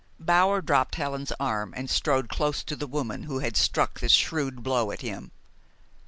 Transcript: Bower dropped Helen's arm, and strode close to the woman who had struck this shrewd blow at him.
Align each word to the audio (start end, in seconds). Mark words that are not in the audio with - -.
Bower 0.19 0.63
dropped 0.63 0.95
Helen's 0.95 1.31
arm, 1.39 1.75
and 1.77 1.87
strode 1.87 2.27
close 2.27 2.63
to 2.63 2.75
the 2.75 2.87
woman 2.87 3.21
who 3.25 3.37
had 3.37 3.55
struck 3.55 3.99
this 3.99 4.13
shrewd 4.13 4.63
blow 4.63 4.89
at 4.89 5.01
him. 5.01 5.29